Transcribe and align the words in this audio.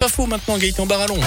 Pas 0.00 0.08
faux 0.08 0.24
maintenant, 0.24 0.56
Gaëtan 0.56 0.86
Barallon. 0.86 1.20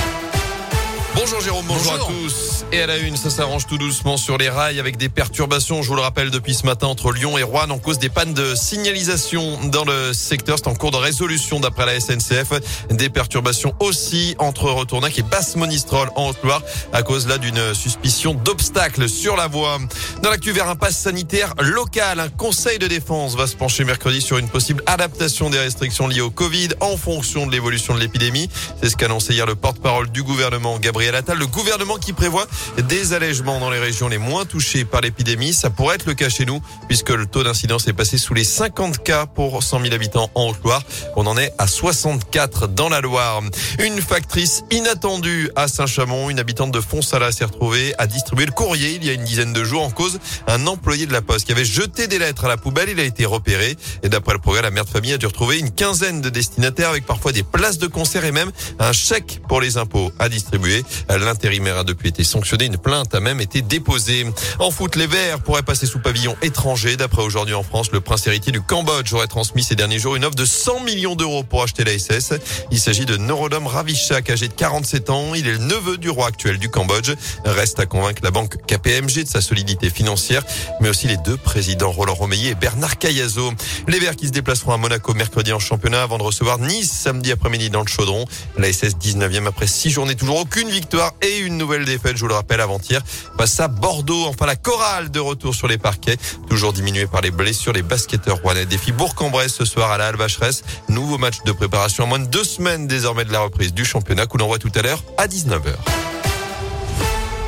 Bonjour 1.16 1.42
Jérôme, 1.42 1.66
bonjour, 1.68 1.94
à 1.94 1.98
tous. 2.00 2.66
Et 2.72 2.82
à 2.82 2.88
la 2.88 2.98
une, 2.98 3.16
ça 3.16 3.30
s'arrange 3.30 3.68
tout 3.68 3.78
doucement 3.78 4.18
sur 4.18 4.40
les 4.40 4.50
rails 4.50 4.80
avec 4.80 4.98
des 4.98 5.10
perturbations, 5.10 5.84
je 5.84 5.90
vous 5.90 5.96
le 5.96 6.02
rappelle, 6.02 6.32
depuis 6.32 6.56
ce 6.56 6.66
matin 6.66 6.88
entre 6.88 7.12
Lyon 7.12 7.38
et 7.38 7.44
Rouen 7.44 7.70
en 7.70 7.78
cause 7.78 8.00
des 8.00 8.10
pannes 8.10 8.34
de 8.34 8.56
signalisation 8.56 9.60
dans 9.66 9.86
le 9.86 10.12
secteur. 10.14 10.58
C'est 10.58 10.68
en 10.68 10.74
cours 10.74 10.90
de 10.90 10.98
résolution 10.98 11.60
d'après 11.60 11.86
la 11.86 12.00
SNCF. 12.00 12.54
Des 12.90 13.10
perturbations 13.10 13.76
aussi 13.80 14.36
entre 14.40 14.72
Retournac 14.72 15.20
et 15.20 15.22
Basse-Monistrol 15.22 16.10
en 16.16 16.30
Haute-Loire 16.30 16.64
à 16.94 17.04
cause 17.04 17.28
là 17.28 17.38
d'une 17.38 17.76
suspicion 17.76 18.34
d'obstacles 18.34 19.08
sur 19.08 19.36
la 19.36 19.46
voie. 19.46 19.78
Dans 20.24 20.32
l'actu 20.32 20.52
vers 20.52 20.68
un 20.68 20.76
pass 20.76 20.98
sanitaire 20.98 21.54
local, 21.60 22.20
un 22.20 22.30
conseil 22.30 22.80
de 22.80 22.88
défense 22.88 23.36
va 23.36 23.46
se 23.46 23.56
pencher 23.56 23.84
mercredi 23.84 24.20
sur 24.20 24.40
une 24.40 24.50
possible 24.50 24.82
adaptation 24.88 25.52
des 25.52 25.60
restrictions 25.60 26.08
liées 26.08 26.22
au 26.22 26.32
Covid 26.32 26.70
en 26.80 26.98
fonction 26.98 27.46
de 27.46 27.52
l'évolution 27.52 27.94
de 27.94 28.00
l'épidémie. 28.00 28.50
C'est 28.82 28.90
ce 28.90 28.98
qu'a 28.98 29.06
annoncé 29.06 29.34
hier 29.34 29.46
le 29.46 29.56
porte-parole 29.56 30.10
du 30.10 30.24
gouvernement, 30.24 30.80
Gabriel 30.80 31.03
le 31.12 31.48
gouvernement 31.48 31.98
qui 31.98 32.14
prévoit 32.14 32.48
des 32.78 33.14
allègements 33.14 33.60
dans 33.60 33.70
les 33.70 33.80
régions 33.80 34.08
les 34.08 34.18
moins 34.18 34.46
touchées 34.46 34.86
par 34.86 35.02
l'épidémie. 35.02 35.54
Ça 35.54 35.70
pourrait 35.70 35.96
être 35.96 36.06
le 36.06 36.14
cas 36.14 36.30
chez 36.30 36.46
nous 36.46 36.62
puisque 36.88 37.10
le 37.10 37.26
taux 37.26 37.44
d'incidence 37.44 37.88
est 37.88 37.94
passé 37.94 38.18
sous 38.18 38.34
les 38.34 38.46
50 38.46 39.04
cas 39.04 39.26
pour 39.26 39.62
100 39.62 39.82
000 39.82 39.94
habitants 39.94 40.32
en 40.34 40.50
Haute-Loire. 40.50 40.82
On 41.18 41.28
en 41.28 41.38
est 41.38 41.52
à 41.58 41.68
64 41.68 42.68
dans 42.68 42.88
la 42.88 43.02
Loire. 43.02 43.42
Une 43.80 44.02
factrice 44.02 44.64
inattendue 44.72 45.50
à 45.58 45.68
Saint-Chamond, 45.68 46.30
une 46.30 46.40
habitante 46.40 46.72
de 46.72 46.80
Fonsala 46.80 47.34
s'est 47.34 47.46
retrouvée 47.46 47.94
à 47.98 48.08
distribuer 48.08 48.46
le 48.46 48.52
courrier 48.52 48.94
il 48.96 49.04
y 49.04 49.10
a 49.10 49.14
une 49.14 49.26
dizaine 49.26 49.52
de 49.52 49.64
jours 49.64 49.84
en 49.84 49.92
cause 49.92 50.20
un 50.48 50.68
employé 50.68 51.06
de 51.06 51.14
la 51.14 51.22
Poste 51.22 51.46
qui 51.46 51.52
avait 51.52 51.66
jeté 51.66 52.08
des 52.08 52.20
lettres 52.20 52.46
à 52.46 52.48
la 52.48 52.58
poubelle. 52.58 52.90
Il 52.90 53.00
a 53.00 53.04
été 53.04 53.26
repéré 53.26 53.76
et 54.04 54.10
d'après 54.10 54.34
le 54.34 54.40
progrès, 54.40 54.62
la 54.62 54.72
mère 54.72 54.86
de 54.86 54.90
famille 54.90 55.14
a 55.14 55.18
dû 55.18 55.26
retrouver 55.26 55.60
une 55.60 55.72
quinzaine 55.72 56.22
de 56.22 56.30
destinataires 56.30 56.90
avec 56.90 57.06
parfois 57.06 57.34
des 57.34 57.44
places 57.44 57.78
de 57.78 57.88
concert 57.88 58.24
et 58.24 58.32
même 58.32 58.52
un 58.80 58.94
chèque 58.94 59.42
pour 59.50 59.60
les 59.60 59.78
impôts 59.78 60.12
à 60.20 60.30
distribuer. 60.30 60.84
L'intérimaire 61.10 61.80
a 61.80 61.84
depuis 61.84 62.10
été 62.10 62.24
sanctionné. 62.24 62.66
Une 62.66 62.78
plainte 62.78 63.14
a 63.16 63.20
même 63.20 63.42
été 63.42 63.62
déposée. 63.62 64.26
En 64.60 64.72
foot, 64.72 64.96
les 64.96 65.08
Verts 65.08 65.40
pourraient 65.40 65.64
passer 65.64 65.86
sous 65.86 66.00
pavillon 66.00 66.36
étranger. 66.42 66.98
D'après 66.98 67.22
aujourd'hui 67.22 67.56
en 67.56 67.64
France, 67.64 67.92
le 67.92 68.02
prince 68.02 68.26
héritier 68.28 68.52
du 68.52 68.62
Cambodge 68.62 69.14
aurait 69.14 69.28
transmis 69.28 69.64
ces 69.64 69.76
derniers 69.76 70.00
jours 70.00 70.16
une 70.16 70.26
offre 70.26 70.36
de 70.36 70.46
100 70.46 70.82
millions 70.82 71.16
d'euros 71.16 71.44
pour 71.44 71.64
acheter 71.64 71.84
la 71.84 71.98
SS. 71.98 72.34
Il 72.72 72.80
s'agit 72.80 73.06
de 73.06 73.18
Norodom 73.18 73.68
Ravishak, 73.68 74.30
âgé 74.30 74.48
de 74.48 74.54
47 74.54 75.10
ans. 75.10 75.36
Il 75.36 75.48
est 75.48 75.54
le 75.54 75.58
neveu 75.60 75.98
du 75.98 76.10
roi 76.10 76.28
actuel 76.28 76.58
du 76.58 76.70
Cambodge. 76.70 77.14
Reste 77.46 77.80
à 77.80 77.86
convaincre 77.86 78.22
la 78.24 78.32
banque 78.32 78.58
KPMG 78.66 79.24
de 79.24 79.28
sa 79.28 79.42
solidité 79.42 79.90
financière, 79.90 80.44
mais 80.82 80.90
aussi 80.90 81.08
les 81.08 81.18
deux 81.18 81.38
présidents 81.38 81.92
Roland 81.92 82.14
Romeillet 82.14 82.52
et 82.52 82.56
Bernard 82.56 82.98
Cayazo. 82.98 83.52
Les 83.88 84.00
Verts 84.00 84.16
qui 84.16 84.28
se 84.28 84.32
déplaceront 84.32 84.74
à 84.74 84.78
Monaco 84.78 85.14
mercredi 85.14 85.54
en 85.54 85.60
championnat 85.60 86.04
avant 86.04 86.18
de 86.18 86.24
recevoir 86.24 86.60
Nice 86.60 86.92
samedi 86.92 87.32
après-midi 87.32 87.70
dans 87.70 87.82
le 87.82 87.88
Chaudron. 87.88 88.26
La 88.58 88.72
SS 88.72 88.96
19e 88.98 89.48
après 89.48 89.68
six 89.68 89.90
journées, 89.90 90.16
toujours 90.16 90.40
aucune 90.40 90.70
victoire 90.70 90.83
victoire 90.84 91.14
et 91.22 91.38
une 91.40 91.58
nouvelle 91.58 91.86
défaite, 91.86 92.18
je 92.18 92.22
vous 92.22 92.28
le 92.28 92.34
rappelle, 92.34 92.60
avant-hier, 92.60 93.02
face 93.38 93.58
à 93.62 93.70
Bordeaux. 93.70 94.26
Enfin, 94.26 94.46
la 94.46 94.58
chorale 94.58 95.10
de 95.12 95.20
retour 95.22 95.56
sur 95.56 95.70
les 95.70 95.78
parquets, 95.78 96.18
toujours 96.50 96.74
diminuée 96.74 97.08
par 97.08 97.22
les 97.22 97.32
blessures. 97.32 97.72
Les 97.72 97.84
basketteurs 97.84 98.42
rouennais 98.42 98.66
défient 98.66 98.92
Bourg-en-Bresse 98.92 99.54
ce 99.54 99.64
soir 99.64 99.92
à 99.92 99.98
la 99.98 100.08
Alvacheresse. 100.08 100.64
Nouveau 100.90 101.18
match 101.18 101.38
de 101.46 101.54
préparation 101.54 102.04
à 102.04 102.08
moins 102.08 102.20
de 102.20 102.26
deux 102.26 102.44
semaines 102.44 102.86
désormais 102.86 103.24
de 103.24 103.32
la 103.32 103.40
reprise 103.40 103.74
du 103.74 103.86
championnat 103.86 104.26
l'on 104.38 104.48
voit 104.48 104.60
tout 104.60 104.72
à 104.76 104.82
l'heure 104.82 105.02
à 105.18 105.28
19h. 105.28 106.23